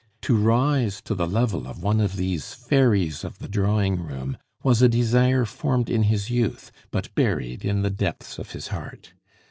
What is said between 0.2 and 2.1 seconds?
To rise to the level of one